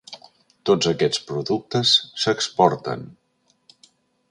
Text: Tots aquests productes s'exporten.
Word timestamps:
Tots 0.69 0.89
aquests 0.91 1.19
productes 1.27 1.93
s'exporten. 2.23 3.07